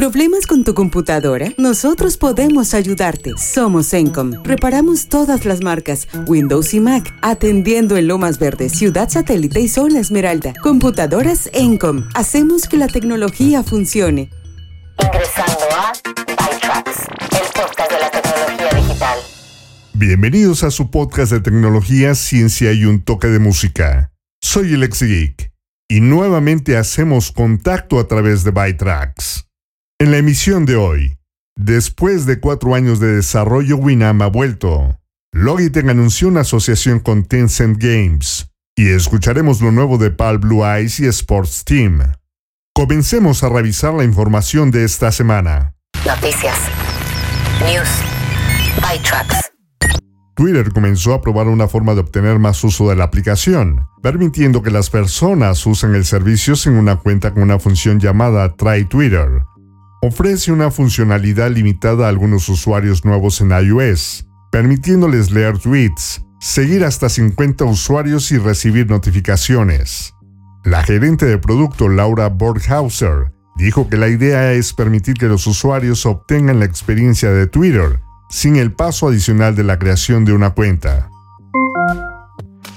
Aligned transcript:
¿Problemas 0.00 0.46
con 0.46 0.64
tu 0.64 0.72
computadora? 0.72 1.52
Nosotros 1.58 2.16
podemos 2.16 2.72
ayudarte. 2.72 3.34
Somos 3.36 3.92
Encom. 3.92 4.32
Reparamos 4.44 5.10
todas 5.10 5.44
las 5.44 5.60
marcas, 5.60 6.08
Windows 6.26 6.72
y 6.72 6.80
Mac, 6.80 7.14
atendiendo 7.20 7.98
en 7.98 8.08
Lomas 8.08 8.38
Verdes, 8.38 8.72
Ciudad 8.72 9.10
Satélite 9.10 9.60
y 9.60 9.68
Zona 9.68 10.00
Esmeralda. 10.00 10.54
Computadoras 10.62 11.50
Encom. 11.52 12.08
Hacemos 12.14 12.66
que 12.66 12.78
la 12.78 12.88
tecnología 12.88 13.62
funcione. 13.62 14.30
Ingresando 15.04 15.64
a 15.76 15.92
ByTrax, 16.14 17.00
el 17.32 17.52
podcast 17.52 17.92
de 17.92 18.00
la 18.00 18.10
tecnología 18.10 18.80
digital. 18.80 19.18
Bienvenidos 19.92 20.64
a 20.64 20.70
su 20.70 20.90
podcast 20.90 21.30
de 21.30 21.40
tecnología, 21.40 22.14
ciencia 22.14 22.72
y 22.72 22.86
un 22.86 23.02
toque 23.02 23.26
de 23.26 23.38
música. 23.38 24.14
Soy 24.40 24.72
el 24.72 24.82
ex 24.82 25.02
geek 25.02 25.52
y 25.90 26.00
nuevamente 26.00 26.78
hacemos 26.78 27.30
contacto 27.30 28.00
a 28.00 28.08
través 28.08 28.44
de 28.44 28.50
ByTrax. 28.50 29.49
En 30.00 30.10
la 30.10 30.16
emisión 30.16 30.64
de 30.64 30.76
hoy, 30.76 31.18
después 31.56 32.24
de 32.24 32.40
cuatro 32.40 32.74
años 32.74 33.00
de 33.00 33.16
desarrollo, 33.16 33.76
Winamp 33.76 34.22
ha 34.22 34.28
vuelto. 34.28 34.98
Logitech 35.30 35.86
anunció 35.86 36.28
una 36.28 36.40
asociación 36.40 37.00
con 37.00 37.24
Tencent 37.24 37.76
Games 37.76 38.50
y 38.74 38.88
escucharemos 38.88 39.60
lo 39.60 39.72
nuevo 39.72 39.98
de 39.98 40.10
PAL 40.10 40.38
Blue 40.38 40.64
Eyes 40.64 41.00
y 41.00 41.06
Sports 41.08 41.66
Team. 41.66 42.00
Comencemos 42.74 43.44
a 43.44 43.50
revisar 43.50 43.92
la 43.92 44.04
información 44.04 44.70
de 44.70 44.84
esta 44.84 45.12
semana. 45.12 45.74
Noticias. 46.06 46.56
News. 47.60 47.90
ByTrax. 48.76 49.50
Twitter 50.34 50.72
comenzó 50.72 51.12
a 51.12 51.20
probar 51.20 51.48
una 51.48 51.68
forma 51.68 51.92
de 51.92 52.00
obtener 52.00 52.38
más 52.38 52.64
uso 52.64 52.88
de 52.88 52.96
la 52.96 53.04
aplicación, 53.04 53.86
permitiendo 54.00 54.62
que 54.62 54.70
las 54.70 54.88
personas 54.88 55.66
usen 55.66 55.94
el 55.94 56.06
servicio 56.06 56.56
sin 56.56 56.72
una 56.72 56.96
cuenta 56.96 57.34
con 57.34 57.42
una 57.42 57.58
función 57.58 58.00
llamada 58.00 58.56
Try 58.56 58.86
Twitter, 58.86 59.42
ofrece 60.02 60.50
una 60.50 60.70
funcionalidad 60.70 61.50
limitada 61.50 62.06
a 62.06 62.08
algunos 62.08 62.48
usuarios 62.48 63.04
nuevos 63.04 63.40
en 63.40 63.50
iOS, 63.50 64.26
permitiéndoles 64.50 65.30
leer 65.30 65.58
tweets, 65.58 66.24
seguir 66.40 66.84
hasta 66.84 67.08
50 67.08 67.64
usuarios 67.64 68.32
y 68.32 68.38
recibir 68.38 68.88
notificaciones. 68.88 70.14
La 70.64 70.82
gerente 70.82 71.26
de 71.26 71.38
producto 71.38 71.88
Laura 71.88 72.28
Borghauser 72.28 73.32
dijo 73.56 73.88
que 73.88 73.96
la 73.96 74.08
idea 74.08 74.52
es 74.52 74.72
permitir 74.72 75.14
que 75.14 75.26
los 75.26 75.46
usuarios 75.46 76.06
obtengan 76.06 76.58
la 76.58 76.64
experiencia 76.64 77.30
de 77.30 77.46
Twitter 77.46 78.00
sin 78.30 78.56
el 78.56 78.72
paso 78.72 79.08
adicional 79.08 79.54
de 79.54 79.64
la 79.64 79.78
creación 79.78 80.24
de 80.24 80.32
una 80.32 80.50
cuenta. 80.50 81.10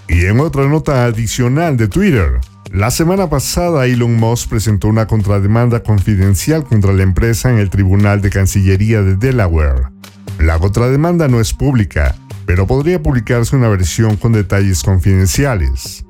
Y 0.09 0.25
en 0.25 0.39
otra 0.39 0.67
nota 0.67 1.05
adicional 1.05 1.77
de 1.77 1.87
Twitter, 1.87 2.41
la 2.73 2.89
semana 2.89 3.29
pasada 3.29 3.85
Elon 3.85 4.15
Musk 4.15 4.49
presentó 4.49 4.87
una 4.87 5.05
contrademanda 5.05 5.83
confidencial 5.83 6.63
contra 6.63 6.91
la 6.91 7.03
empresa 7.03 7.51
en 7.51 7.59
el 7.59 7.69
Tribunal 7.69 8.19
de 8.19 8.31
Cancillería 8.31 9.03
de 9.03 9.15
Delaware. 9.15 9.89
La 10.39 10.57
contrademanda 10.57 11.27
no 11.27 11.39
es 11.39 11.53
pública, 11.53 12.15
pero 12.47 12.65
podría 12.65 13.01
publicarse 13.01 13.55
una 13.55 13.69
versión 13.69 14.17
con 14.17 14.33
detalles 14.33 14.81
confidenciales. 14.81 16.03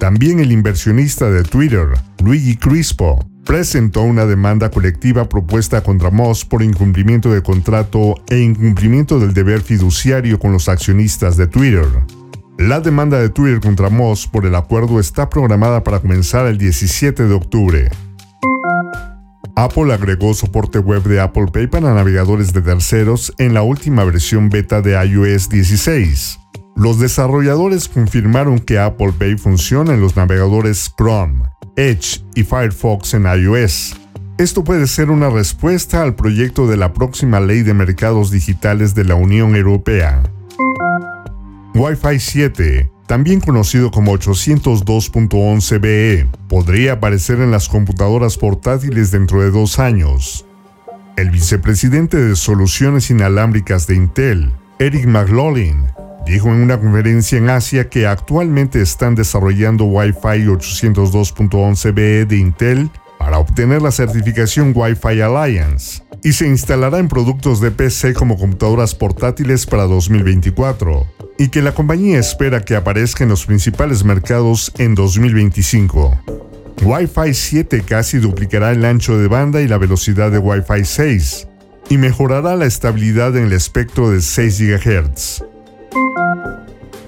También 0.00 0.40
el 0.40 0.50
inversionista 0.50 1.30
de 1.30 1.44
Twitter, 1.44 1.86
Luigi 2.20 2.56
Crispo, 2.56 3.24
presentó 3.44 4.02
una 4.02 4.26
demanda 4.26 4.72
colectiva 4.72 5.28
propuesta 5.28 5.84
contra 5.84 6.10
Musk 6.10 6.48
por 6.48 6.64
incumplimiento 6.64 7.32
de 7.32 7.44
contrato 7.44 8.16
e 8.28 8.40
incumplimiento 8.40 9.20
del 9.20 9.34
deber 9.34 9.60
fiduciario 9.60 10.40
con 10.40 10.50
los 10.50 10.68
accionistas 10.68 11.36
de 11.36 11.46
Twitter. 11.46 11.86
La 12.68 12.78
demanda 12.78 13.18
de 13.18 13.28
Twitter 13.28 13.58
contra 13.58 13.90
Moss 13.90 14.28
por 14.28 14.46
el 14.46 14.54
acuerdo 14.54 15.00
está 15.00 15.28
programada 15.28 15.82
para 15.82 15.98
comenzar 15.98 16.46
el 16.46 16.58
17 16.58 17.26
de 17.26 17.34
octubre. 17.34 17.90
Apple 19.56 19.92
agregó 19.92 20.32
soporte 20.32 20.78
web 20.78 21.02
de 21.02 21.20
Apple 21.20 21.46
Pay 21.52 21.66
para 21.66 21.92
navegadores 21.92 22.52
de 22.52 22.62
terceros 22.62 23.34
en 23.38 23.52
la 23.52 23.62
última 23.62 24.04
versión 24.04 24.48
beta 24.48 24.80
de 24.80 24.92
iOS 24.92 25.48
16. 25.48 26.38
Los 26.76 27.00
desarrolladores 27.00 27.88
confirmaron 27.88 28.60
que 28.60 28.78
Apple 28.78 29.12
Pay 29.18 29.38
funciona 29.38 29.94
en 29.94 30.00
los 30.00 30.14
navegadores 30.14 30.88
Chrome, 30.96 31.42
Edge 31.74 32.22
y 32.36 32.44
Firefox 32.44 33.14
en 33.14 33.24
iOS. 33.24 33.96
Esto 34.38 34.62
puede 34.62 34.86
ser 34.86 35.10
una 35.10 35.30
respuesta 35.30 36.00
al 36.00 36.14
proyecto 36.14 36.68
de 36.68 36.76
la 36.76 36.92
próxima 36.92 37.40
ley 37.40 37.62
de 37.62 37.74
mercados 37.74 38.30
digitales 38.30 38.94
de 38.94 39.02
la 39.02 39.16
Unión 39.16 39.56
Europea. 39.56 40.22
Wi-Fi 41.74 42.20
7, 42.20 42.90
también 43.06 43.40
conocido 43.40 43.90
como 43.90 44.12
802.11be, 44.12 46.28
podría 46.46 46.92
aparecer 46.94 47.40
en 47.40 47.50
las 47.50 47.70
computadoras 47.70 48.36
portátiles 48.36 49.10
dentro 49.10 49.40
de 49.40 49.50
dos 49.50 49.78
años. 49.78 50.44
El 51.16 51.30
vicepresidente 51.30 52.18
de 52.18 52.36
Soluciones 52.36 53.10
Inalámbricas 53.10 53.86
de 53.86 53.94
Intel, 53.94 54.52
Eric 54.78 55.06
McLaughlin, 55.06 55.86
dijo 56.26 56.48
en 56.48 56.56
una 56.56 56.78
conferencia 56.78 57.38
en 57.38 57.48
Asia 57.48 57.88
que 57.88 58.06
actualmente 58.06 58.82
están 58.82 59.14
desarrollando 59.14 59.84
Wi-Fi 59.84 60.44
802.11be 60.46 62.26
de 62.26 62.36
Intel 62.36 62.90
para 63.18 63.38
obtener 63.38 63.80
la 63.80 63.92
certificación 63.92 64.74
Wi-Fi 64.76 65.22
Alliance 65.22 66.02
y 66.22 66.32
se 66.32 66.46
instalará 66.46 66.98
en 66.98 67.08
productos 67.08 67.60
de 67.60 67.70
PC 67.70 68.14
como 68.14 68.38
computadoras 68.38 68.94
portátiles 68.94 69.66
para 69.66 69.84
2024 69.84 71.06
y 71.38 71.48
que 71.48 71.62
la 71.62 71.74
compañía 71.74 72.18
espera 72.18 72.64
que 72.64 72.76
aparezca 72.76 73.24
en 73.24 73.30
los 73.30 73.46
principales 73.46 74.04
mercados 74.04 74.72
en 74.78 74.94
2025. 74.94 76.20
Wi-Fi 76.82 77.34
7 77.34 77.82
casi 77.86 78.18
duplicará 78.18 78.72
el 78.72 78.84
ancho 78.84 79.18
de 79.18 79.28
banda 79.28 79.60
y 79.60 79.68
la 79.68 79.78
velocidad 79.78 80.30
de 80.30 80.38
Wi-Fi 80.38 80.84
6 80.84 81.48
y 81.90 81.98
mejorará 81.98 82.56
la 82.56 82.66
estabilidad 82.66 83.36
en 83.36 83.44
el 83.46 83.52
espectro 83.52 84.10
de 84.10 84.20
6 84.20 84.60
GHz. 84.60 85.44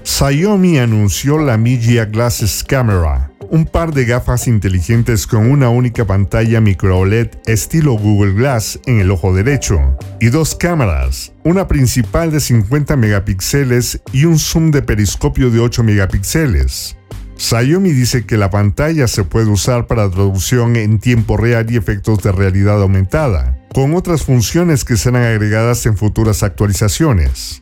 Xiaomi 0.03 0.77
anunció 0.77 1.37
la 1.39 1.57
Mijia 1.57 2.05
Glasses 2.05 2.63
Camera, 2.63 3.31
un 3.49 3.65
par 3.65 3.93
de 3.93 4.05
gafas 4.05 4.47
inteligentes 4.47 5.27
con 5.27 5.49
una 5.49 5.69
única 5.69 6.05
pantalla 6.05 6.61
micro 6.61 6.99
OLED 6.99 7.29
estilo 7.45 7.93
Google 7.93 8.33
Glass 8.33 8.79
en 8.85 8.99
el 8.99 9.11
ojo 9.11 9.33
derecho 9.33 9.97
y 10.19 10.27
dos 10.27 10.55
cámaras, 10.55 11.33
una 11.43 11.67
principal 11.67 12.31
de 12.31 12.39
50 12.39 12.95
megapíxeles 12.95 14.01
y 14.11 14.25
un 14.25 14.39
zoom 14.39 14.71
de 14.71 14.81
periscopio 14.81 15.49
de 15.51 15.59
8 15.59 15.83
megapíxeles. 15.83 16.97
Xiaomi 17.37 17.91
dice 17.91 18.25
que 18.25 18.37
la 18.37 18.49
pantalla 18.49 19.07
se 19.07 19.23
puede 19.23 19.47
usar 19.47 19.87
para 19.87 20.09
traducción 20.09 20.75
en 20.77 20.99
tiempo 20.99 21.35
real 21.37 21.69
y 21.69 21.75
efectos 21.75 22.23
de 22.23 22.31
realidad 22.31 22.81
aumentada, 22.81 23.57
con 23.73 23.93
otras 23.93 24.23
funciones 24.23 24.85
que 24.85 24.95
serán 24.95 25.23
agregadas 25.23 25.85
en 25.85 25.97
futuras 25.97 26.43
actualizaciones. 26.43 27.61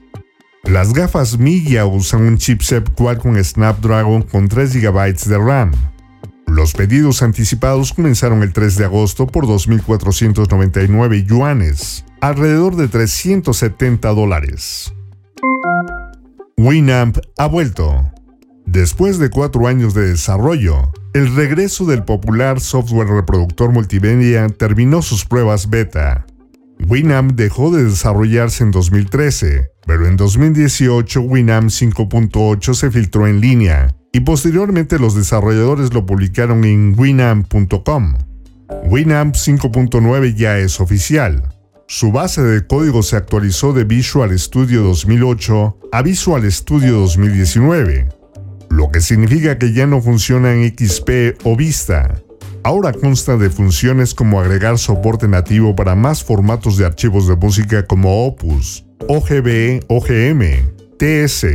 Las 0.64 0.94
gafas 0.94 1.38
Mijia 1.38 1.86
usan 1.86 2.22
un 2.22 2.38
chipset 2.38 2.90
Qualcomm 2.96 3.36
Snapdragon 3.44 4.22
con 4.22 4.48
3 4.48 4.74
GB 4.82 5.14
de 5.26 5.38
RAM. 5.38 5.72
Los 6.48 6.72
pedidos 6.74 7.22
anticipados 7.22 7.92
comenzaron 7.92 8.44
el 8.44 8.54
3 8.54 8.78
de 8.78 8.86
agosto 8.86 9.28
por 9.28 9.46
2.499 9.46 11.26
yuanes, 11.26 12.06
alrededor 12.22 12.78
de 12.78 12.88
370 12.88 14.08
dólares. 14.14 14.94
Winamp 16.58 17.18
ha 17.38 17.48
vuelto. 17.48 18.10
Después 18.66 19.20
de 19.20 19.30
cuatro 19.30 19.68
años 19.68 19.94
de 19.94 20.08
desarrollo, 20.08 20.94
el 21.14 21.36
regreso 21.36 21.86
del 21.86 22.06
popular 22.06 22.62
software 22.62 23.10
reproductor 23.10 23.74
multimedia 23.74 24.48
terminó 24.48 25.02
sus 25.02 25.26
pruebas 25.26 25.70
beta. 25.70 26.26
Winamp 26.88 27.34
dejó 27.34 27.72
de 27.72 27.86
desarrollarse 27.86 28.64
en 28.64 28.72
2013, 28.72 29.72
pero 29.86 30.08
en 30.08 30.18
2018 30.18 31.22
Winamp 31.22 31.70
5.8 31.70 32.74
se 32.74 32.92
filtró 32.92 33.28
en 33.28 33.40
línea 33.40 33.96
y 34.12 34.20
posteriormente 34.22 35.00
los 35.00 35.16
desarrolladores 35.16 35.94
lo 35.94 36.06
publicaron 36.06 36.66
en 36.66 36.94
winamp.com. 36.98 38.16
Winamp 38.86 39.36
5.9 39.36 40.36
ya 40.36 40.60
es 40.60 40.80
oficial. 40.80 41.44
Su 41.88 42.12
base 42.12 42.42
de 42.42 42.66
código 42.66 43.02
se 43.02 43.16
actualizó 43.16 43.74
de 43.74 43.86
Visual 43.86 44.38
Studio 44.38 44.84
2008 44.84 45.78
a 45.92 46.02
Visual 46.02 46.52
Studio 46.52 47.00
2019, 47.00 48.10
lo 48.70 48.92
que 48.92 49.02
significa 49.02 49.58
que 49.58 49.74
ya 49.74 49.88
no 49.88 50.02
funciona 50.02 50.54
en 50.54 50.76
XP 50.76 51.40
o 51.44 51.56
Vista. 51.56 52.22
Ahora 52.66 52.94
consta 52.94 53.36
de 53.36 53.50
funciones 53.50 54.14
como 54.14 54.40
agregar 54.40 54.78
soporte 54.78 55.28
nativo 55.28 55.76
para 55.76 55.96
más 55.96 56.24
formatos 56.24 56.78
de 56.78 56.86
archivos 56.86 57.28
de 57.28 57.36
música 57.36 57.86
como 57.86 58.26
Opus, 58.26 58.86
OGB, 59.10 59.84
OGM, 59.90 60.72
TS, 60.98 61.46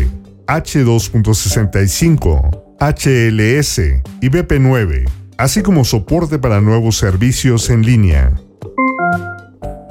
H2.65, 0.46 2.60
HLS 2.78 3.78
y 4.20 4.28
BP9, 4.28 5.08
así 5.38 5.62
como 5.62 5.82
soporte 5.84 6.38
para 6.38 6.60
nuevos 6.60 6.98
servicios 6.98 7.70
en 7.70 7.86
línea. 7.86 8.30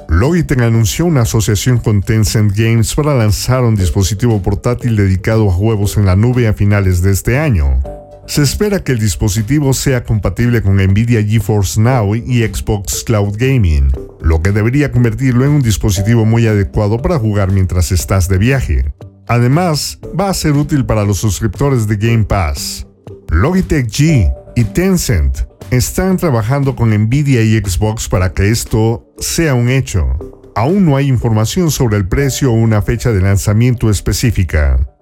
Logitech 0.08 0.60
anunció 0.60 1.04
una 1.04 1.22
asociación 1.22 1.78
con 1.78 2.00
Tencent 2.00 2.56
Games 2.56 2.94
para 2.94 3.16
lanzar 3.16 3.64
un 3.64 3.74
dispositivo 3.74 4.40
portátil 4.40 4.94
dedicado 4.94 5.50
a 5.50 5.52
juegos 5.52 5.96
en 5.96 6.06
la 6.06 6.14
nube 6.14 6.46
a 6.46 6.54
finales 6.54 7.02
de 7.02 7.10
este 7.10 7.38
año. 7.38 7.82
Se 8.28 8.42
espera 8.42 8.84
que 8.84 8.92
el 8.92 8.98
dispositivo 8.98 9.72
sea 9.72 10.04
compatible 10.04 10.60
con 10.60 10.76
Nvidia 10.76 11.24
GeForce 11.24 11.80
Now 11.80 12.14
y 12.14 12.46
Xbox 12.46 13.02
Cloud 13.02 13.34
Gaming, 13.38 13.90
lo 14.20 14.42
que 14.42 14.52
debería 14.52 14.92
convertirlo 14.92 15.46
en 15.46 15.52
un 15.52 15.62
dispositivo 15.62 16.26
muy 16.26 16.46
adecuado 16.46 17.00
para 17.00 17.18
jugar 17.18 17.50
mientras 17.50 17.90
estás 17.90 18.28
de 18.28 18.36
viaje. 18.36 18.92
Además, 19.28 19.98
va 20.18 20.28
a 20.28 20.34
ser 20.34 20.52
útil 20.52 20.84
para 20.84 21.04
los 21.04 21.16
suscriptores 21.16 21.88
de 21.88 21.96
Game 21.96 22.24
Pass. 22.24 22.86
Logitech 23.30 23.88
G 23.88 24.30
y 24.56 24.64
Tencent 24.64 25.38
están 25.70 26.18
trabajando 26.18 26.76
con 26.76 26.90
Nvidia 26.90 27.42
y 27.42 27.58
Xbox 27.58 28.10
para 28.10 28.34
que 28.34 28.50
esto 28.50 29.10
sea 29.18 29.54
un 29.54 29.70
hecho. 29.70 30.06
Aún 30.54 30.84
no 30.84 30.96
hay 30.96 31.08
información 31.08 31.70
sobre 31.70 31.96
el 31.96 32.06
precio 32.06 32.52
o 32.52 32.54
una 32.54 32.82
fecha 32.82 33.10
de 33.10 33.22
lanzamiento 33.22 33.88
específica. 33.88 34.97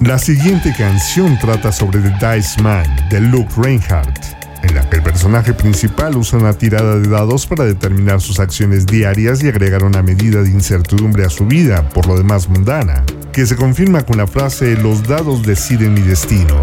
La 0.00 0.16
siguiente 0.16 0.72
canción 0.78 1.36
trata 1.40 1.72
sobre 1.72 1.98
The 1.98 2.10
Dice 2.10 2.62
Man 2.62 2.86
de 3.10 3.20
Luke 3.20 3.52
Reinhardt, 3.56 4.20
en 4.62 4.74
la 4.76 4.88
que 4.88 4.96
el 4.96 5.02
personaje 5.02 5.52
principal 5.52 6.16
usa 6.16 6.38
una 6.38 6.52
tirada 6.52 7.00
de 7.00 7.08
dados 7.08 7.46
para 7.46 7.64
determinar 7.64 8.20
sus 8.20 8.38
acciones 8.38 8.86
diarias 8.86 9.42
y 9.42 9.48
agregar 9.48 9.82
una 9.82 10.00
medida 10.04 10.42
de 10.42 10.50
incertidumbre 10.50 11.24
a 11.24 11.30
su 11.30 11.46
vida, 11.46 11.88
por 11.88 12.06
lo 12.06 12.16
demás 12.16 12.48
mundana, 12.48 13.02
que 13.32 13.44
se 13.44 13.56
confirma 13.56 14.02
con 14.02 14.18
la 14.18 14.28
frase 14.28 14.76
Los 14.76 15.02
dados 15.02 15.42
deciden 15.42 15.94
mi 15.94 16.02
destino. 16.02 16.60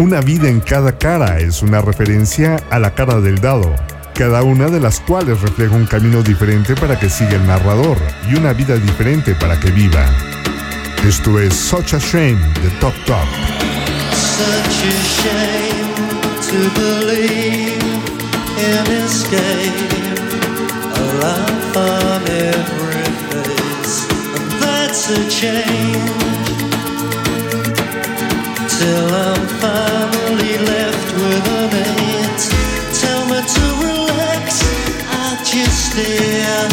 Una 0.00 0.20
vida 0.20 0.48
en 0.48 0.58
cada 0.58 0.98
cara 0.98 1.38
es 1.38 1.62
una 1.62 1.80
referencia 1.80 2.56
a 2.70 2.80
la 2.80 2.96
cara 2.96 3.20
del 3.20 3.40
dado, 3.40 3.76
cada 4.12 4.42
una 4.42 4.66
de 4.66 4.80
las 4.80 4.98
cuales 4.98 5.40
refleja 5.40 5.76
un 5.76 5.86
camino 5.86 6.20
diferente 6.20 6.74
para 6.74 6.98
que 6.98 7.10
siga 7.10 7.36
el 7.36 7.46
narrador 7.46 7.96
y 8.28 8.34
una 8.34 8.52
vida 8.52 8.74
diferente 8.74 9.36
para 9.36 9.58
que 9.60 9.70
viva. 9.70 10.04
Esto 11.06 11.38
es 11.38 11.54
Such 11.54 11.94
a 11.94 12.00
Shame 12.00 12.40
de 12.62 12.68
Top 12.80 12.92
Top. 13.04 13.28
Such 14.12 14.78
a 14.82 14.96
shame 15.20 15.94
to 16.48 16.58
believe 16.74 17.80
in 18.58 18.86
escape. 19.04 19.92
A 20.94 21.04
laugh 21.22 21.76
on 21.76 22.22
every 22.26 23.06
face, 23.30 23.96
and 24.34 24.50
that's 24.60 25.08
a 25.10 25.22
change. 25.30 26.10
Till 28.76 29.08
I'm 29.14 29.46
finally 29.62 30.58
left 30.58 31.08
with 31.14 31.46
a 31.46 31.84
eight. 31.86 32.40
Tell 33.00 33.22
me 33.26 33.40
to 33.54 33.64
relax, 33.86 34.46
I 35.08 35.38
just 35.44 35.92
stare. 35.92 36.68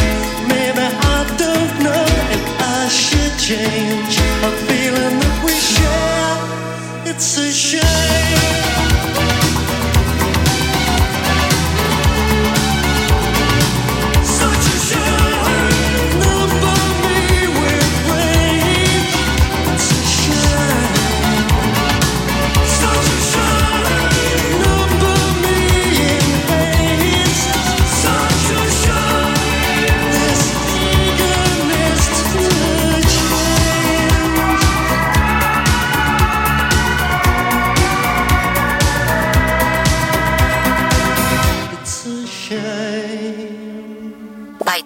Maybe 0.47 0.81
I 0.81 1.25
don't 1.38 1.74
know 1.83 2.06
if 2.36 2.44
I 2.59 2.88
should 2.89 3.38
change. 3.38 3.82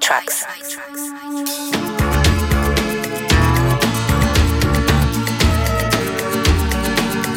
Trucks. 0.07 0.45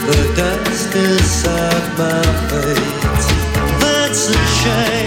The 0.06 0.20
dust 0.37 0.94
inside 0.94 1.99
my 1.99 2.22
face. 2.49 3.26
That's 3.81 4.22
a 4.28 4.38
shame. 4.62 5.00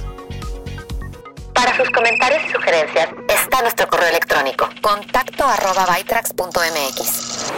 Está 2.71 3.61
nuestro 3.61 3.85
correo 3.89 4.07
electrónico 4.07 4.69
contacto 4.81 5.43
arroba 5.43 5.85
bytrax.mx. 5.93 7.51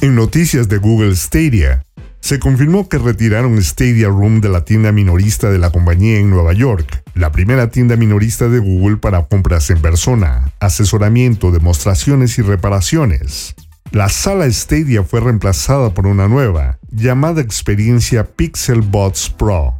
En 0.00 0.16
noticias 0.16 0.68
de 0.68 0.78
Google 0.78 1.14
Stadia, 1.14 1.84
se 2.18 2.40
confirmó 2.40 2.88
que 2.88 2.98
retiraron 2.98 3.62
Stadia 3.62 4.08
Room 4.08 4.40
de 4.40 4.48
la 4.48 4.64
tienda 4.64 4.90
minorista 4.90 5.50
de 5.50 5.58
la 5.58 5.70
compañía 5.70 6.18
en 6.18 6.30
Nueva 6.30 6.52
York, 6.52 7.04
la 7.14 7.30
primera 7.30 7.70
tienda 7.70 7.94
minorista 7.94 8.48
de 8.48 8.58
Google 8.58 8.96
para 8.96 9.24
compras 9.24 9.70
en 9.70 9.80
persona, 9.80 10.50
asesoramiento, 10.58 11.52
demostraciones 11.52 12.40
y 12.40 12.42
reparaciones. 12.42 13.54
La 13.92 14.08
sala 14.08 14.50
Stadia 14.50 15.04
fue 15.04 15.20
reemplazada 15.20 15.94
por 15.94 16.08
una 16.08 16.26
nueva, 16.26 16.80
llamada 16.90 17.40
experiencia 17.40 18.24
Pixel 18.24 18.80
Bots 18.82 19.30
Pro. 19.30 19.78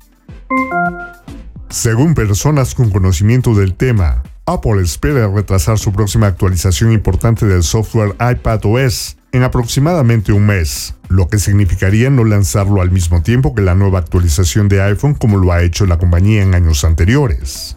Según 1.70 2.14
personas 2.14 2.74
con 2.74 2.90
conocimiento 2.90 3.54
del 3.54 3.74
tema, 3.74 4.22
Apple 4.46 4.80
espera 4.82 5.28
retrasar 5.28 5.78
su 5.78 5.92
próxima 5.92 6.26
actualización 6.26 6.92
importante 6.92 7.44
del 7.44 7.62
software 7.62 8.16
iPadOS 8.18 9.18
en 9.32 9.42
aproximadamente 9.42 10.32
un 10.32 10.46
mes, 10.46 10.94
lo 11.10 11.28
que 11.28 11.38
significaría 11.38 12.08
no 12.08 12.24
lanzarlo 12.24 12.80
al 12.80 12.90
mismo 12.90 13.22
tiempo 13.22 13.54
que 13.54 13.60
la 13.60 13.74
nueva 13.74 13.98
actualización 13.98 14.68
de 14.68 14.80
iPhone 14.80 15.14
como 15.14 15.36
lo 15.36 15.52
ha 15.52 15.62
hecho 15.62 15.84
la 15.84 15.98
compañía 15.98 16.42
en 16.42 16.54
años 16.54 16.84
anteriores. 16.84 17.76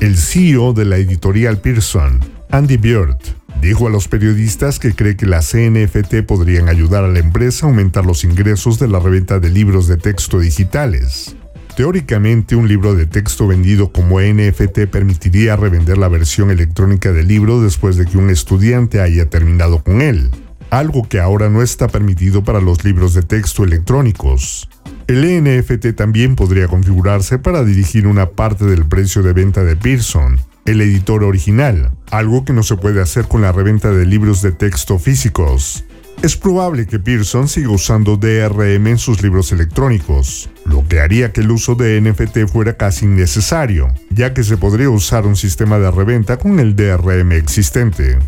El 0.00 0.16
CEO 0.16 0.72
de 0.72 0.86
la 0.86 0.96
editorial 0.96 1.58
Pearson, 1.58 2.20
Andy 2.50 2.78
Beard, 2.78 3.18
dijo 3.60 3.86
a 3.86 3.90
los 3.90 4.08
periodistas 4.08 4.78
que 4.78 4.94
cree 4.94 5.16
que 5.16 5.26
las 5.26 5.54
NFT 5.54 6.22
podrían 6.26 6.70
ayudar 6.70 7.04
a 7.04 7.08
la 7.08 7.18
empresa 7.18 7.66
a 7.66 7.68
aumentar 7.68 8.06
los 8.06 8.24
ingresos 8.24 8.78
de 8.78 8.88
la 8.88 8.98
reventa 8.98 9.40
de 9.40 9.50
libros 9.50 9.88
de 9.88 9.98
texto 9.98 10.38
digitales. 10.38 11.36
Teóricamente, 11.76 12.54
un 12.54 12.68
libro 12.68 12.94
de 12.94 13.06
texto 13.06 13.48
vendido 13.48 13.90
como 13.90 14.20
NFT 14.20 14.86
permitiría 14.90 15.56
revender 15.56 15.98
la 15.98 16.06
versión 16.06 16.52
electrónica 16.52 17.12
del 17.12 17.26
libro 17.26 17.60
después 17.60 17.96
de 17.96 18.06
que 18.06 18.16
un 18.16 18.30
estudiante 18.30 19.00
haya 19.00 19.28
terminado 19.28 19.82
con 19.82 20.00
él, 20.00 20.30
algo 20.70 21.08
que 21.08 21.18
ahora 21.18 21.48
no 21.50 21.62
está 21.62 21.88
permitido 21.88 22.44
para 22.44 22.60
los 22.60 22.84
libros 22.84 23.12
de 23.14 23.22
texto 23.22 23.64
electrónicos. 23.64 24.68
El 25.08 25.24
NFT 25.42 25.96
también 25.96 26.36
podría 26.36 26.68
configurarse 26.68 27.40
para 27.40 27.64
dirigir 27.64 28.06
una 28.06 28.30
parte 28.30 28.64
del 28.66 28.86
precio 28.86 29.24
de 29.24 29.32
venta 29.32 29.64
de 29.64 29.74
Pearson, 29.74 30.38
el 30.66 30.80
editor 30.80 31.24
original, 31.24 31.90
algo 32.12 32.44
que 32.44 32.52
no 32.52 32.62
se 32.62 32.76
puede 32.76 33.02
hacer 33.02 33.26
con 33.26 33.42
la 33.42 33.50
reventa 33.50 33.90
de 33.90 34.06
libros 34.06 34.42
de 34.42 34.52
texto 34.52 35.00
físicos. 35.00 35.84
Es 36.22 36.36
probable 36.36 36.86
que 36.86 36.98
Pearson 36.98 37.48
siga 37.48 37.70
usando 37.70 38.16
DRM 38.16 38.86
en 38.86 38.98
sus 38.98 39.22
libros 39.22 39.52
electrónicos, 39.52 40.48
lo 40.64 40.86
que 40.88 41.00
haría 41.00 41.32
que 41.32 41.42
el 41.42 41.50
uso 41.50 41.74
de 41.74 42.00
NFT 42.00 42.50
fuera 42.50 42.76
casi 42.76 43.04
innecesario, 43.04 43.88
ya 44.10 44.32
que 44.32 44.42
se 44.42 44.56
podría 44.56 44.88
usar 44.88 45.26
un 45.26 45.36
sistema 45.36 45.78
de 45.78 45.90
reventa 45.90 46.38
con 46.38 46.60
el 46.60 46.74
DRM 46.76 47.32
existente. 47.32 48.18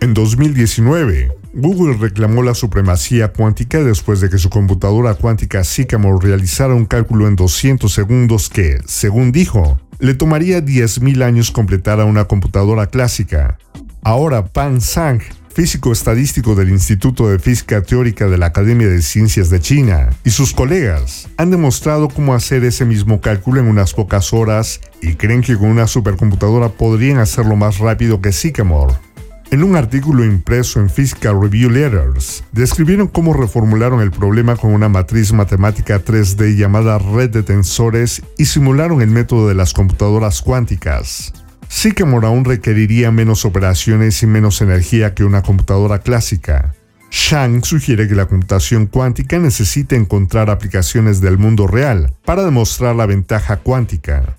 En 0.00 0.14
2019, 0.14 1.32
Google 1.54 1.96
reclamó 1.96 2.42
la 2.42 2.54
supremacía 2.54 3.32
cuántica 3.32 3.82
después 3.82 4.20
de 4.20 4.28
que 4.28 4.38
su 4.38 4.50
computadora 4.50 5.14
cuántica 5.14 5.62
Sycamore 5.64 6.26
realizara 6.26 6.74
un 6.74 6.84
cálculo 6.84 7.28
en 7.28 7.36
200 7.36 7.92
segundos 7.92 8.48
que, 8.48 8.80
según 8.86 9.32
dijo, 9.32 9.78
le 10.00 10.14
tomaría 10.14 10.60
10.000 10.60 11.22
años 11.22 11.50
completar 11.50 12.00
a 12.00 12.04
una 12.04 12.24
computadora 12.24 12.88
clásica. 12.88 13.58
Ahora 14.02 14.44
Pan 14.46 14.80
Sang, 14.80 15.22
físico 15.54 15.92
estadístico 15.92 16.56
del 16.56 16.70
Instituto 16.70 17.28
de 17.28 17.38
Física 17.38 17.80
Teórica 17.80 18.26
de 18.26 18.38
la 18.38 18.46
Academia 18.46 18.88
de 18.88 19.00
Ciencias 19.00 19.50
de 19.50 19.60
China, 19.60 20.10
y 20.24 20.30
sus 20.30 20.52
colegas 20.52 21.28
han 21.36 21.52
demostrado 21.52 22.08
cómo 22.08 22.34
hacer 22.34 22.64
ese 22.64 22.84
mismo 22.84 23.20
cálculo 23.20 23.60
en 23.60 23.68
unas 23.68 23.94
pocas 23.94 24.32
horas 24.32 24.80
y 25.00 25.14
creen 25.14 25.42
que 25.42 25.56
con 25.56 25.68
una 25.68 25.86
supercomputadora 25.86 26.70
podrían 26.70 27.18
hacerlo 27.18 27.54
más 27.54 27.78
rápido 27.78 28.20
que 28.20 28.32
Sycamore. 28.32 28.94
En 29.52 29.62
un 29.62 29.76
artículo 29.76 30.24
impreso 30.24 30.80
en 30.80 30.90
Physical 30.90 31.40
Review 31.40 31.70
Letters, 31.70 32.42
describieron 32.50 33.06
cómo 33.06 33.32
reformularon 33.32 34.00
el 34.00 34.10
problema 34.10 34.56
con 34.56 34.74
una 34.74 34.88
matriz 34.88 35.32
matemática 35.32 36.04
3D 36.04 36.56
llamada 36.56 36.98
red 36.98 37.30
de 37.30 37.44
tensores 37.44 38.22
y 38.36 38.46
simularon 38.46 39.00
el 39.02 39.10
método 39.10 39.46
de 39.46 39.54
las 39.54 39.72
computadoras 39.72 40.42
cuánticas. 40.42 41.32
Sycamore 41.74 42.28
aún 42.28 42.44
requeriría 42.44 43.10
menos 43.10 43.44
operaciones 43.44 44.22
y 44.22 44.28
menos 44.28 44.62
energía 44.62 45.12
que 45.12 45.24
una 45.24 45.42
computadora 45.42 45.98
clásica. 45.98 46.72
Shang 47.10 47.64
sugiere 47.64 48.06
que 48.06 48.14
la 48.14 48.26
computación 48.26 48.86
cuántica 48.86 49.40
necesita 49.40 49.96
encontrar 49.96 50.50
aplicaciones 50.50 51.20
del 51.20 51.36
mundo 51.36 51.66
real 51.66 52.14
para 52.24 52.44
demostrar 52.44 52.94
la 52.94 53.06
ventaja 53.06 53.56
cuántica. 53.56 54.38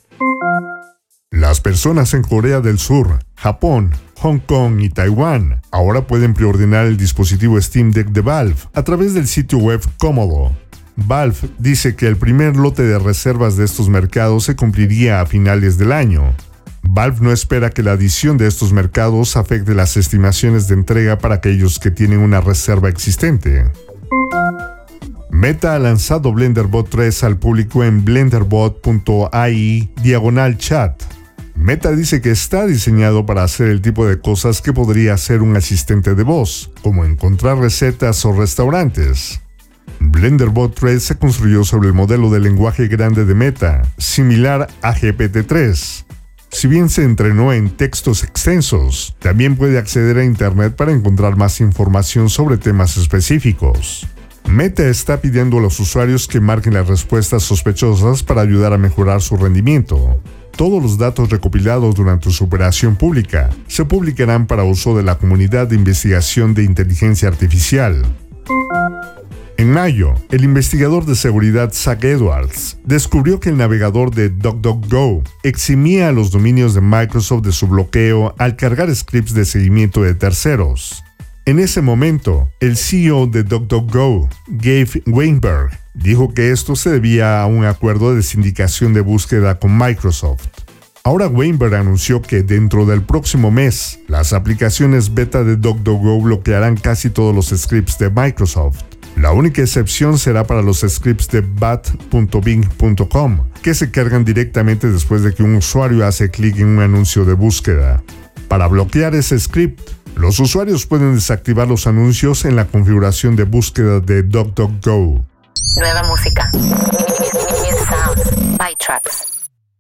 Las 1.29 1.59
personas 1.59 2.13
en 2.13 2.23
Corea 2.23 2.61
del 2.61 2.79
Sur, 2.79 3.19
Japón, 3.35 3.91
Hong 4.21 4.39
Kong 4.39 4.79
y 4.79 4.89
Taiwán 4.89 5.61
ahora 5.71 6.07
pueden 6.07 6.33
preordenar 6.33 6.85
el 6.85 6.95
dispositivo 6.95 7.59
Steam 7.61 7.91
Deck 7.91 8.07
de 8.07 8.21
Valve 8.21 8.61
a 8.73 8.83
través 8.83 9.13
del 9.13 9.27
sitio 9.27 9.57
web 9.57 9.81
Cómodo. 9.97 10.55
Valve 10.95 11.49
dice 11.59 11.97
que 11.97 12.07
el 12.07 12.15
primer 12.15 12.55
lote 12.55 12.83
de 12.83 12.97
reservas 12.97 13.57
de 13.57 13.65
estos 13.65 13.89
mercados 13.89 14.45
se 14.45 14.55
cumpliría 14.55 15.19
a 15.19 15.25
finales 15.25 15.77
del 15.77 15.91
año. 15.91 16.33
Valve 16.87 17.19
no 17.21 17.31
espera 17.31 17.71
que 17.71 17.83
la 17.83 17.93
adición 17.93 18.37
de 18.37 18.47
estos 18.47 18.71
mercados 18.71 19.37
afecte 19.37 19.73
las 19.73 19.97
estimaciones 19.97 20.67
de 20.67 20.75
entrega 20.75 21.17
para 21.17 21.35
aquellos 21.35 21.79
que 21.79 21.91
tienen 21.91 22.19
una 22.19 22.41
reserva 22.41 22.89
existente. 22.89 23.65
Meta 25.31 25.75
ha 25.75 25.79
lanzado 25.79 26.31
BlenderBot 26.31 26.89
3 26.89 27.23
al 27.23 27.37
público 27.37 27.83
en 27.83 28.05
blenderbot.ai 28.05 29.91
diagonal 30.01 30.57
chat. 30.57 31.03
Meta 31.55 31.91
dice 31.91 32.21
que 32.21 32.31
está 32.31 32.65
diseñado 32.65 33.25
para 33.25 33.43
hacer 33.43 33.67
el 33.69 33.81
tipo 33.81 34.05
de 34.05 34.19
cosas 34.19 34.61
que 34.61 34.73
podría 34.73 35.13
hacer 35.13 35.41
un 35.41 35.55
asistente 35.55 36.15
de 36.15 36.23
voz, 36.23 36.71
como 36.81 37.03
encontrar 37.03 37.57
recetas 37.57 38.23
o 38.25 38.33
restaurantes. 38.33 39.41
BlenderBot 39.99 40.75
3 40.75 41.01
se 41.03 41.17
construyó 41.17 41.63
sobre 41.63 41.87
el 41.87 41.93
modelo 41.93 42.29
de 42.29 42.39
lenguaje 42.39 42.87
grande 42.87 43.25
de 43.25 43.35
Meta, 43.35 43.81
similar 43.97 44.67
a 44.81 44.93
GPT-3. 44.93 46.04
Si 46.55 46.69
bien 46.69 46.87
se 46.87 47.03
entrenó 47.03 47.51
en 47.51 47.69
textos 47.69 48.23
extensos, 48.23 49.13
también 49.19 49.57
puede 49.57 49.77
acceder 49.77 50.17
a 50.17 50.23
Internet 50.23 50.73
para 50.73 50.93
encontrar 50.93 51.35
más 51.35 51.59
información 51.59 52.29
sobre 52.29 52.55
temas 52.55 52.95
específicos. 52.95 54.07
Meta 54.47 54.87
está 54.87 55.19
pidiendo 55.19 55.57
a 55.57 55.61
los 55.61 55.77
usuarios 55.81 56.29
que 56.29 56.39
marquen 56.39 56.75
las 56.75 56.87
respuestas 56.87 57.43
sospechosas 57.43 58.23
para 58.23 58.39
ayudar 58.39 58.71
a 58.71 58.77
mejorar 58.77 59.21
su 59.21 59.35
rendimiento. 59.35 60.21
Todos 60.55 60.81
los 60.81 60.97
datos 60.97 61.29
recopilados 61.29 61.93
durante 61.93 62.31
su 62.31 62.45
operación 62.45 62.95
pública 62.95 63.49
se 63.67 63.83
publicarán 63.83 64.47
para 64.47 64.63
uso 64.63 64.95
de 64.95 65.03
la 65.03 65.17
comunidad 65.17 65.67
de 65.67 65.75
investigación 65.75 66.53
de 66.53 66.63
inteligencia 66.63 67.27
artificial. 67.27 68.01
En 69.57 69.71
mayo, 69.71 70.15
el 70.31 70.43
investigador 70.43 71.05
de 71.05 71.15
seguridad 71.15 71.71
Zach 71.71 72.03
Edwards 72.03 72.77
descubrió 72.83 73.39
que 73.39 73.49
el 73.49 73.57
navegador 73.57 74.13
de 74.13 74.27
DuckDuckGo 74.27 75.23
eximía 75.43 76.09
a 76.09 76.11
los 76.11 76.29
dominios 76.29 76.73
de 76.73 76.81
Microsoft 76.81 77.43
de 77.43 77.53
su 77.53 77.67
bloqueo 77.67 78.35
al 78.37 78.57
cargar 78.57 78.93
scripts 78.93 79.33
de 79.33 79.45
seguimiento 79.45 80.01
de 80.01 80.13
terceros. 80.13 81.03
En 81.45 81.59
ese 81.59 81.81
momento, 81.81 82.49
el 82.59 82.75
CEO 82.75 83.27
de 83.27 83.43
DuckDuckGo, 83.43 84.29
Gabe 84.47 85.03
Weinberg, 85.05 85.79
dijo 85.93 86.33
que 86.33 86.51
esto 86.51 86.75
se 86.75 86.89
debía 86.89 87.41
a 87.41 87.45
un 87.45 87.63
acuerdo 87.63 88.13
de 88.13 88.23
sindicación 88.23 88.93
de 88.93 89.01
búsqueda 89.01 89.57
con 89.57 89.77
Microsoft. 89.77 90.47
Ahora 91.05 91.27
Weinberg 91.27 91.75
anunció 91.75 92.21
que 92.21 92.41
dentro 92.41 92.85
del 92.85 93.03
próximo 93.03 93.51
mes, 93.51 93.99
las 94.07 94.33
aplicaciones 94.33 95.13
beta 95.13 95.43
de 95.43 95.55
DuckDuckGo 95.55 96.19
bloquearán 96.19 96.75
casi 96.75 97.09
todos 97.09 97.33
los 97.33 97.57
scripts 97.57 97.99
de 97.99 98.09
Microsoft. 98.09 98.83
La 99.17 99.31
única 99.31 99.61
excepción 99.61 100.17
será 100.17 100.45
para 100.45 100.61
los 100.61 100.81
scripts 100.81 101.29
de 101.29 101.41
bat.bing.com, 101.41 103.49
que 103.61 103.73
se 103.73 103.89
cargan 103.89 104.25
directamente 104.25 104.91
después 104.91 105.23
de 105.23 105.33
que 105.33 105.43
un 105.43 105.55
usuario 105.55 106.05
hace 106.05 106.29
clic 106.29 106.57
en 106.57 106.67
un 106.67 106.79
anuncio 106.79 107.23
de 107.23 107.33
búsqueda. 107.33 108.03
Para 108.49 108.67
bloquear 108.67 109.15
ese 109.15 109.39
script, 109.39 109.79
los 110.15 110.39
usuarios 110.39 110.85
pueden 110.85 111.15
desactivar 111.15 111.67
los 111.67 111.87
anuncios 111.87 112.45
en 112.45 112.55
la 112.55 112.65
configuración 112.65 113.35
de 113.35 113.43
búsqueda 113.43 113.99
de 113.99 114.23
DuckDuckGo. 114.23 115.25
Nueva 115.77 116.03
música. 116.03 116.49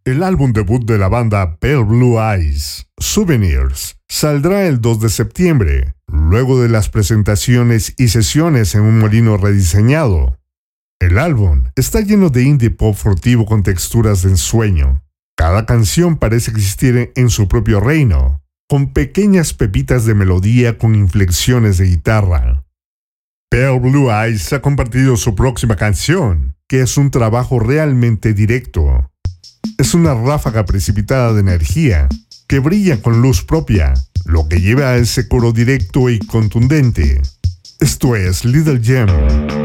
El 0.03 0.23
álbum 0.23 0.53
debut 0.53 0.85
de 0.85 0.97
la 0.97 1.07
banda 1.07 1.57
Pale 1.57 1.83
Blue 1.83 2.19
Eyes, 2.19 2.87
Souvenirs, 2.99 3.97
saldrá 4.07 4.65
el 4.65 4.79
2 4.79 4.99
de 4.99 5.09
septiembre, 5.09 5.94
luego 6.15 6.61
de 6.61 6.69
las 6.69 6.89
presentaciones 6.89 7.93
y 7.97 8.07
sesiones 8.07 8.75
en 8.75 8.81
un 8.81 8.99
molino 8.99 9.37
rediseñado. 9.37 10.39
El 10.99 11.17
álbum 11.17 11.65
está 11.75 12.01
lleno 12.01 12.29
de 12.29 12.43
indie 12.43 12.69
pop 12.69 12.95
furtivo 12.95 13.45
con 13.45 13.63
texturas 13.63 14.21
de 14.23 14.29
ensueño. 14.29 15.03
Cada 15.37 15.65
canción 15.65 16.17
parece 16.17 16.51
existir 16.51 17.11
en 17.15 17.29
su 17.29 17.47
propio 17.47 17.79
reino, 17.79 18.41
con 18.69 18.93
pequeñas 18.93 19.53
pepitas 19.53 20.05
de 20.05 20.15
melodía 20.15 20.77
con 20.77 20.95
inflexiones 20.95 21.77
de 21.77 21.85
guitarra. 21.85 22.65
Pale 23.49 23.79
Blue 23.79 24.09
Eyes 24.09 24.53
ha 24.53 24.61
compartido 24.61 25.17
su 25.17 25.35
próxima 25.35 25.75
canción, 25.75 26.55
que 26.67 26.81
es 26.81 26.97
un 26.97 27.11
trabajo 27.11 27.59
realmente 27.59 28.33
directo. 28.33 29.11
Es 29.77 29.93
una 29.93 30.13
ráfaga 30.13 30.65
precipitada 30.65 31.33
de 31.33 31.41
energía 31.41 32.07
que 32.47 32.59
brilla 32.59 33.01
con 33.01 33.21
luz 33.21 33.43
propia, 33.43 33.93
lo 34.25 34.47
que 34.47 34.59
lleva 34.59 34.89
a 34.89 34.97
ese 34.97 35.27
coro 35.27 35.51
directo 35.51 36.09
y 36.09 36.19
contundente. 36.19 37.21
Esto 37.79 38.15
es 38.15 38.43
Little 38.43 38.79
Gem. 38.81 39.64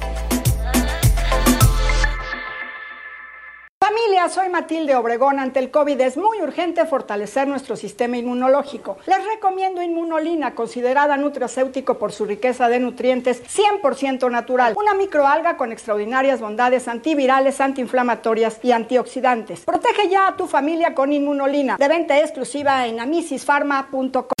Matilde 4.51 4.95
Obregón. 4.95 5.39
Ante 5.39 5.59
el 5.59 5.71
COVID 5.71 5.99
es 6.01 6.17
muy 6.17 6.41
urgente 6.41 6.85
fortalecer 6.85 7.47
nuestro 7.47 7.75
sistema 7.75 8.17
inmunológico. 8.17 8.97
Les 9.07 9.25
recomiendo 9.25 9.81
Inmunolina, 9.81 10.53
considerada 10.53 11.17
nutracéutico 11.17 11.97
por 11.97 12.11
su 12.11 12.25
riqueza 12.25 12.69
de 12.69 12.79
nutrientes 12.79 13.41
100% 13.43 14.29
natural. 14.29 14.75
Una 14.77 14.93
microalga 14.93 15.57
con 15.57 15.71
extraordinarias 15.71 16.39
bondades 16.41 16.87
antivirales, 16.87 17.61
antiinflamatorias 17.61 18.59
y 18.61 18.71
antioxidantes. 18.71 19.61
Protege 19.61 20.09
ya 20.09 20.27
a 20.27 20.35
tu 20.35 20.47
familia 20.47 20.93
con 20.93 21.13
Inmunolina. 21.13 21.77
De 21.77 21.87
venta 21.87 22.19
exclusiva 22.19 22.85
en 22.87 22.99
amisisfarma.com. 22.99 24.40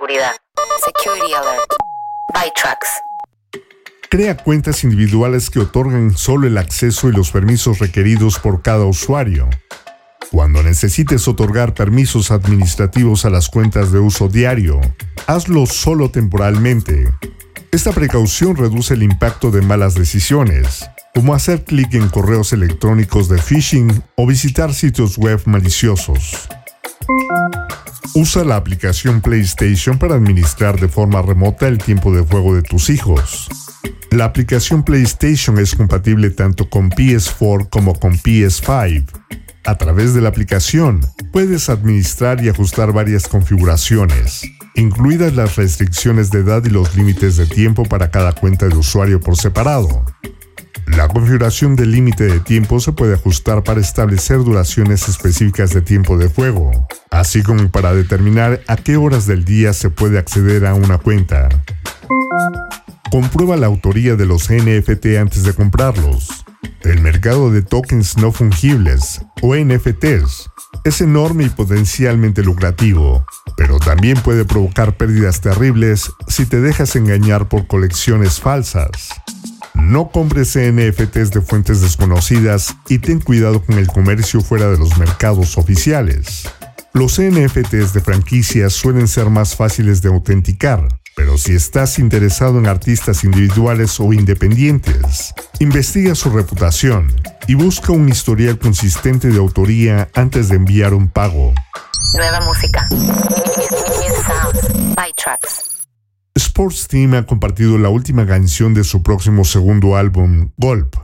Security 0.00 1.34
alert. 1.34 1.74
Bytrax. 2.32 2.78
Crea 4.10 4.34
cuentas 4.34 4.82
individuales 4.82 5.50
que 5.50 5.60
otorgan 5.60 6.16
solo 6.16 6.46
el 6.46 6.56
acceso 6.56 7.10
y 7.10 7.12
los 7.12 7.30
permisos 7.30 7.80
requeridos 7.80 8.38
por 8.38 8.62
cada 8.62 8.86
usuario. 8.86 9.50
Cuando 10.30 10.62
necesites 10.62 11.28
otorgar 11.28 11.74
permisos 11.74 12.30
administrativos 12.30 13.26
a 13.26 13.30
las 13.30 13.50
cuentas 13.50 13.92
de 13.92 13.98
uso 13.98 14.28
diario, 14.28 14.80
hazlo 15.26 15.66
solo 15.66 16.10
temporalmente. 16.10 17.12
Esta 17.70 17.92
precaución 17.92 18.56
reduce 18.56 18.94
el 18.94 19.02
impacto 19.02 19.50
de 19.50 19.60
malas 19.60 19.94
decisiones, 19.94 20.88
como 21.14 21.34
hacer 21.34 21.64
clic 21.64 21.92
en 21.92 22.08
correos 22.08 22.54
electrónicos 22.54 23.28
de 23.28 23.36
phishing 23.36 24.02
o 24.16 24.26
visitar 24.26 24.72
sitios 24.72 25.18
web 25.18 25.42
maliciosos. 25.44 26.48
Usa 28.14 28.44
la 28.44 28.56
aplicación 28.56 29.20
PlayStation 29.20 29.98
para 29.98 30.16
administrar 30.16 30.80
de 30.80 30.88
forma 30.88 31.22
remota 31.22 31.68
el 31.68 31.78
tiempo 31.78 32.12
de 32.14 32.22
juego 32.22 32.54
de 32.54 32.62
tus 32.62 32.90
hijos. 32.90 33.48
La 34.10 34.24
aplicación 34.24 34.82
PlayStation 34.82 35.58
es 35.58 35.74
compatible 35.74 36.30
tanto 36.30 36.68
con 36.68 36.90
PS4 36.90 37.68
como 37.70 37.94
con 37.94 38.18
PS5. 38.18 39.04
A 39.64 39.78
través 39.78 40.14
de 40.14 40.20
la 40.20 40.30
aplicación, 40.30 41.00
puedes 41.32 41.68
administrar 41.68 42.42
y 42.42 42.48
ajustar 42.48 42.92
varias 42.92 43.28
configuraciones, 43.28 44.42
incluidas 44.74 45.34
las 45.34 45.56
restricciones 45.56 46.30
de 46.30 46.40
edad 46.40 46.64
y 46.64 46.70
los 46.70 46.96
límites 46.96 47.36
de 47.36 47.46
tiempo 47.46 47.84
para 47.84 48.10
cada 48.10 48.32
cuenta 48.32 48.66
de 48.66 48.74
usuario 48.74 49.20
por 49.20 49.36
separado. 49.36 50.04
La 50.86 51.08
configuración 51.08 51.76
del 51.76 51.92
límite 51.92 52.24
de 52.24 52.40
tiempo 52.40 52.80
se 52.80 52.92
puede 52.92 53.14
ajustar 53.14 53.62
para 53.62 53.80
establecer 53.80 54.38
duraciones 54.38 55.08
específicas 55.08 55.70
de 55.70 55.82
tiempo 55.82 56.18
de 56.18 56.28
juego, 56.28 56.70
así 57.10 57.42
como 57.42 57.70
para 57.70 57.94
determinar 57.94 58.60
a 58.66 58.76
qué 58.76 58.96
horas 58.96 59.26
del 59.26 59.44
día 59.44 59.72
se 59.72 59.90
puede 59.90 60.18
acceder 60.18 60.66
a 60.66 60.74
una 60.74 60.98
cuenta. 60.98 61.48
Comprueba 63.10 63.56
la 63.56 63.66
autoría 63.66 64.16
de 64.16 64.26
los 64.26 64.50
NFT 64.50 65.18
antes 65.18 65.42
de 65.42 65.52
comprarlos. 65.52 66.44
El 66.82 67.00
mercado 67.00 67.50
de 67.50 67.62
tokens 67.62 68.16
no 68.16 68.32
fungibles, 68.32 69.20
o 69.42 69.54
NFTs, 69.54 70.50
es 70.84 71.00
enorme 71.00 71.44
y 71.44 71.48
potencialmente 71.48 72.42
lucrativo, 72.42 73.24
pero 73.56 73.78
también 73.78 74.16
puede 74.22 74.44
provocar 74.44 74.96
pérdidas 74.96 75.40
terribles 75.40 76.10
si 76.28 76.46
te 76.46 76.60
dejas 76.60 76.96
engañar 76.96 77.48
por 77.48 77.66
colecciones 77.66 78.40
falsas. 78.40 79.08
No 79.80 80.10
compres 80.10 80.56
NFTs 80.56 81.30
de 81.30 81.40
fuentes 81.40 81.80
desconocidas 81.80 82.76
y 82.88 82.98
ten 82.98 83.20
cuidado 83.20 83.64
con 83.64 83.78
el 83.78 83.86
comercio 83.86 84.40
fuera 84.40 84.68
de 84.68 84.78
los 84.78 84.96
mercados 84.98 85.58
oficiales. 85.58 86.48
Los 86.92 87.20
NFTs 87.20 87.92
de 87.92 88.00
franquicias 88.00 88.72
suelen 88.72 89.08
ser 89.08 89.30
más 89.30 89.56
fáciles 89.56 90.02
de 90.02 90.08
autenticar, 90.08 90.88
pero 91.16 91.38
si 91.38 91.54
estás 91.54 91.98
interesado 91.98 92.58
en 92.58 92.66
artistas 92.66 93.24
individuales 93.24 93.98
o 94.00 94.12
independientes, 94.12 95.34
investiga 95.58 96.14
su 96.14 96.30
reputación 96.30 97.14
y 97.46 97.54
busca 97.54 97.92
un 97.92 98.08
historial 98.08 98.58
consistente 98.58 99.28
de 99.28 99.38
autoría 99.38 100.08
antes 100.14 100.48
de 100.48 100.56
enviar 100.56 100.94
un 100.94 101.08
pago. 101.08 101.52
Nueva 102.14 102.40
música. 102.40 102.88
Sounds. 104.26 105.69
Sports 106.40 106.88
Team 106.88 107.12
ha 107.14 107.26
compartido 107.26 107.76
la 107.76 107.90
última 107.90 108.26
canción 108.26 108.72
de 108.72 108.82
su 108.82 109.02
próximo 109.02 109.44
segundo 109.44 109.96
álbum, 109.96 110.52
Golp. 110.56 110.96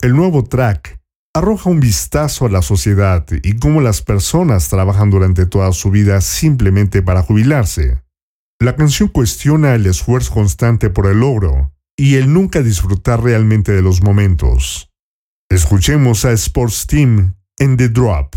El 0.00 0.14
nuevo 0.14 0.44
track 0.44 1.00
arroja 1.34 1.68
un 1.68 1.80
vistazo 1.80 2.46
a 2.46 2.48
la 2.48 2.62
sociedad 2.62 3.26
y 3.42 3.58
cómo 3.58 3.82
las 3.82 4.00
personas 4.00 4.70
trabajan 4.70 5.10
durante 5.10 5.44
toda 5.44 5.70
su 5.72 5.90
vida 5.90 6.22
simplemente 6.22 7.02
para 7.02 7.22
jubilarse. 7.22 8.02
La 8.58 8.74
canción 8.74 9.10
cuestiona 9.10 9.74
el 9.74 9.84
esfuerzo 9.84 10.32
constante 10.32 10.88
por 10.88 11.08
el 11.08 11.20
logro 11.20 11.70
y 11.94 12.14
el 12.14 12.32
nunca 12.32 12.62
disfrutar 12.62 13.22
realmente 13.22 13.72
de 13.72 13.82
los 13.82 14.02
momentos. 14.02 14.90
Escuchemos 15.50 16.24
a 16.24 16.32
Sports 16.32 16.86
Team 16.86 17.34
en 17.58 17.76
The 17.76 17.90
Drop. 17.90 18.34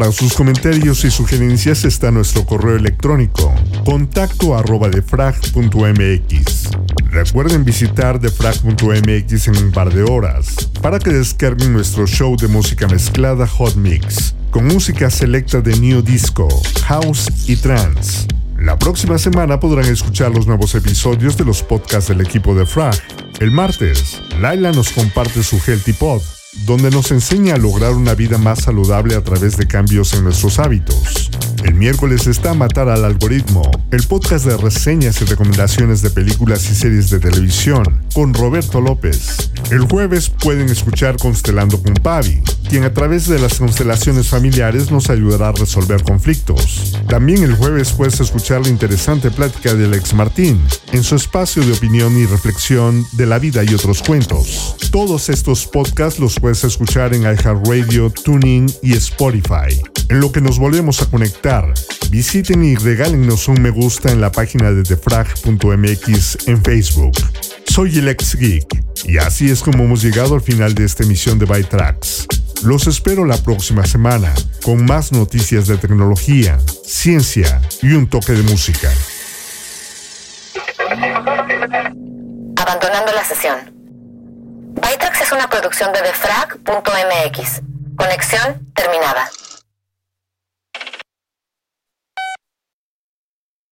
Para 0.00 0.12
sus 0.12 0.32
comentarios 0.32 1.04
y 1.04 1.10
sugerencias 1.10 1.84
está 1.84 2.10
nuestro 2.10 2.46
correo 2.46 2.74
electrónico 2.74 3.54
contacto 3.84 4.56
arroba 4.56 4.88
defrag.mx. 4.88 6.70
Recuerden 7.10 7.66
visitar 7.66 8.18
defrag.mx 8.18 9.48
en 9.48 9.56
un 9.58 9.72
par 9.72 9.92
de 9.92 10.02
horas 10.02 10.70
para 10.80 10.98
que 10.98 11.10
descarguen 11.10 11.74
nuestro 11.74 12.06
show 12.06 12.34
de 12.34 12.48
música 12.48 12.88
mezclada 12.88 13.46
Hot 13.46 13.74
Mix 13.74 14.34
con 14.50 14.68
música 14.68 15.10
selecta 15.10 15.60
de 15.60 15.78
New 15.78 16.00
Disco, 16.00 16.48
House 16.84 17.26
y 17.46 17.56
Trance. 17.56 18.26
La 18.58 18.78
próxima 18.78 19.18
semana 19.18 19.60
podrán 19.60 19.84
escuchar 19.84 20.30
los 20.30 20.46
nuevos 20.46 20.74
episodios 20.74 21.36
de 21.36 21.44
los 21.44 21.62
podcasts 21.62 22.08
del 22.08 22.22
equipo 22.22 22.54
de 22.54 22.64
Frag. 22.64 22.98
El 23.38 23.50
martes, 23.50 24.22
Laila 24.40 24.72
nos 24.72 24.88
comparte 24.88 25.42
su 25.42 25.58
Healthy 25.58 25.92
Pod 25.92 26.22
donde 26.52 26.90
nos 26.90 27.10
enseña 27.10 27.54
a 27.54 27.58
lograr 27.58 27.92
una 27.92 28.14
vida 28.14 28.38
más 28.38 28.60
saludable 28.62 29.14
a 29.14 29.22
través 29.22 29.56
de 29.56 29.66
cambios 29.66 30.14
en 30.14 30.24
nuestros 30.24 30.58
hábitos. 30.58 31.30
El 31.64 31.74
miércoles 31.74 32.26
está 32.26 32.54
Matar 32.54 32.88
al 32.88 33.04
Algoritmo, 33.04 33.70
el 33.90 34.02
podcast 34.04 34.46
de 34.46 34.56
reseñas 34.56 35.20
y 35.20 35.26
recomendaciones 35.26 36.02
de 36.02 36.10
películas 36.10 36.70
y 36.70 36.74
series 36.74 37.10
de 37.10 37.20
televisión, 37.20 38.02
con 38.14 38.34
Roberto 38.34 38.80
López. 38.80 39.50
El 39.70 39.80
jueves 39.82 40.30
pueden 40.30 40.68
escuchar 40.70 41.16
Constelando 41.18 41.82
con 41.82 41.94
Pavi, 41.94 42.42
quien 42.70 42.84
a 42.84 42.94
través 42.94 43.26
de 43.26 43.40
las 43.40 43.58
constelaciones 43.58 44.28
familiares 44.28 44.92
nos 44.92 45.10
ayudará 45.10 45.48
a 45.48 45.52
resolver 45.52 46.04
conflictos. 46.04 46.96
También 47.08 47.42
el 47.42 47.56
jueves 47.56 47.90
puedes 47.90 48.20
escuchar 48.20 48.60
la 48.60 48.68
interesante 48.68 49.32
plática 49.32 49.74
de 49.74 49.86
Alex 49.86 50.14
Martín, 50.14 50.62
en 50.92 51.02
su 51.02 51.16
espacio 51.16 51.64
de 51.64 51.72
opinión 51.72 52.16
y 52.16 52.26
reflexión 52.26 53.04
de 53.14 53.26
la 53.26 53.40
vida 53.40 53.64
y 53.64 53.74
otros 53.74 54.04
cuentos. 54.04 54.76
Todos 54.92 55.30
estos 55.30 55.66
podcasts 55.66 56.20
los 56.20 56.38
puedes 56.38 56.62
escuchar 56.62 57.12
en 57.12 57.22
iHeartRadio, 57.22 58.10
Tuning 58.10 58.72
y 58.84 58.92
Spotify. 58.92 59.82
En 60.08 60.20
lo 60.20 60.30
que 60.30 60.40
nos 60.40 60.60
volvemos 60.60 61.02
a 61.02 61.06
conectar, 61.06 61.74
visiten 62.08 62.62
y 62.62 62.76
regálennos 62.76 63.48
un 63.48 63.60
me 63.60 63.70
gusta 63.70 64.12
en 64.12 64.20
la 64.20 64.30
página 64.30 64.70
de 64.70 64.84
defrag.mx 64.84 66.46
en 66.46 66.62
Facebook. 66.62 67.16
Soy 67.66 67.98
el 67.98 68.06
ex 68.06 68.36
geek 68.36 68.66
y 69.06 69.18
así 69.18 69.50
es 69.50 69.60
como 69.60 69.82
hemos 69.82 70.02
llegado 70.02 70.36
al 70.36 70.40
final 70.40 70.72
de 70.72 70.84
esta 70.84 71.02
emisión 71.02 71.36
de 71.40 71.46
Byte 71.46 71.68
Tracks. 71.68 72.28
Los 72.62 72.86
espero 72.86 73.24
la 73.24 73.38
próxima 73.38 73.86
semana 73.86 74.34
con 74.62 74.84
más 74.84 75.12
noticias 75.12 75.66
de 75.66 75.78
tecnología, 75.78 76.58
ciencia 76.84 77.62
y 77.80 77.92
un 77.94 78.06
toque 78.06 78.32
de 78.32 78.42
música. 78.42 78.90
Abandonando 82.56 83.12
la 83.14 83.24
sesión. 83.24 83.56
Bytrax 84.74 85.22
es 85.22 85.32
una 85.32 85.48
producción 85.48 85.90
de 85.94 86.02
defrag.mx. 86.02 87.62
Conexión 87.96 88.70
terminada. 88.74 89.30